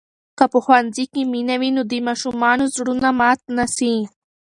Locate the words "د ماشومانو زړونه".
1.91-3.09